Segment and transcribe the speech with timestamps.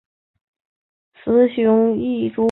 [1.25, 1.47] 雄
[1.95, 2.37] 雌异株。